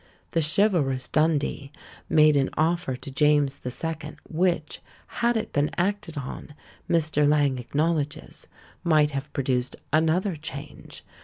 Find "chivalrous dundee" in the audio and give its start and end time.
0.41-1.71